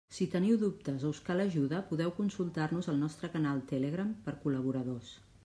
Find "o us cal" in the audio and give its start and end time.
1.03-1.43